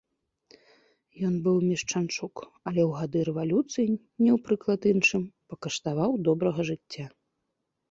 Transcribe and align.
Ён 1.27 1.33
быў 1.47 1.57
мешчанчук, 1.69 2.35
але 2.71 2.81
ў 2.89 2.91
гады 3.03 3.19
рэвалюцыі, 3.29 3.93
не 4.23 4.31
ў 4.37 4.41
прыклад 4.49 4.81
іншым, 4.95 5.23
пакаштаваў 5.55 6.11
добрага 6.31 6.61
жыцця. 6.75 7.05